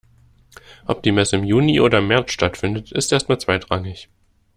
[0.87, 4.09] Ob die Messe im Juni oder im März stattfindet, ist erst mal zweitrangig.